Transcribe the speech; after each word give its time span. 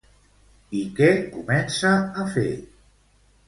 I 0.79 0.81
què 1.01 1.11
comença 1.37 1.95
a 2.25 2.29
fer? 2.35 2.51